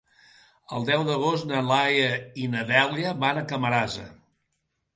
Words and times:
El 0.77 0.87
deu 0.87 1.03
d'agost 1.09 1.45
na 1.51 1.59
Laia 1.67 2.09
i 2.45 2.49
na 2.55 2.65
Dèlia 2.73 3.13
van 3.27 3.43
a 3.43 3.47
Camarasa. 3.55 4.11